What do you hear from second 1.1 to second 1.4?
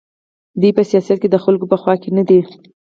کې د